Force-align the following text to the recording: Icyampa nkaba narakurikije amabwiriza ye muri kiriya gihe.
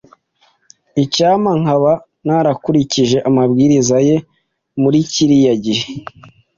Icyampa 1.03 1.51
nkaba 1.61 1.91
narakurikije 2.25 3.17
amabwiriza 3.29 3.97
ye 4.07 4.15
muri 4.81 4.99
kiriya 5.11 5.53
gihe. 5.65 5.85